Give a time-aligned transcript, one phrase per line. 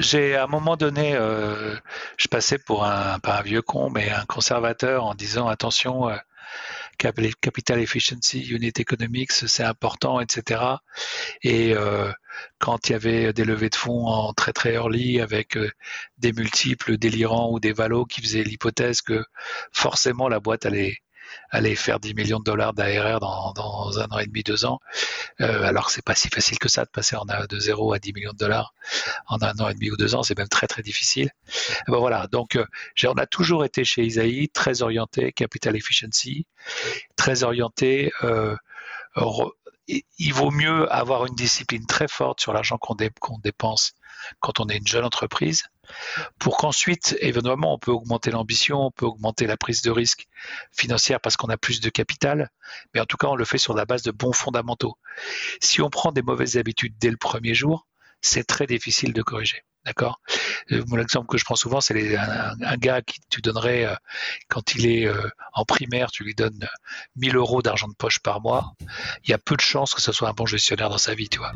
[0.00, 1.76] j'ai à un moment donné, euh,
[2.16, 6.16] je passais pour un, pas un vieux con, mais un conservateur en disant attention, euh,
[6.98, 10.60] capital efficiency, unit economics, c'est important, etc.
[11.42, 12.12] Et euh,
[12.58, 15.70] quand il y avait des levées de fonds en très très early avec euh,
[16.18, 19.24] des multiples délirants ou des valos qui faisaient l'hypothèse que
[19.72, 20.98] forcément la boîte allait
[21.50, 24.80] aller faire 10 millions de dollars d'ARR dans, un an et demi, deux ans,
[25.40, 27.98] euh, alors que c'est pas si facile que ça de passer en, de 0 à
[27.98, 28.74] 10 millions de dollars
[29.26, 31.30] en un an et demi ou deux ans, c'est même très très difficile.
[31.88, 32.64] Ben voilà, donc euh,
[33.06, 36.46] on a toujours été chez Isaïe très orienté capital efficiency,
[37.16, 38.56] très orienté euh,
[40.18, 43.94] il vaut mieux avoir une discipline très forte sur l'argent qu'on dépense
[44.38, 45.64] quand on est une jeune entreprise,
[46.38, 50.26] pour qu'ensuite, éventuellement, on peut augmenter l'ambition, on peut augmenter la prise de risque
[50.72, 52.50] financière parce qu'on a plus de capital,
[52.94, 54.96] mais en tout cas, on le fait sur la base de bons fondamentaux.
[55.60, 57.86] Si on prend des mauvaises habitudes dès le premier jour,
[58.20, 59.64] c'est très difficile de corriger.
[59.86, 60.20] D'accord?
[60.72, 63.94] Euh, Mon exemple que je prends souvent, c'est un, gars qui tu donnerais, euh,
[64.48, 66.68] quand il est euh, en primaire, tu lui donnes
[67.16, 68.74] 1000 euros d'argent de poche par mois.
[69.24, 71.30] Il y a peu de chances que ce soit un bon gestionnaire dans sa vie,
[71.30, 71.52] tu vois.